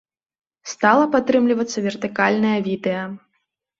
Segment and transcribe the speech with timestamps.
[0.71, 3.03] Стала падтрымлівацца вертыкальнае відэа.